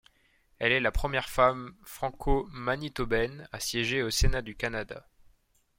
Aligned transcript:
Elle 0.57 0.71
est 0.71 0.79
la 0.79 0.91
première 0.91 1.29
femme 1.29 1.75
franco-manitobaine 1.83 3.47
à 3.51 3.59
siéger 3.59 4.01
au 4.01 4.09
Sénat 4.09 4.41
du 4.41 4.55
Canada. 4.55 5.07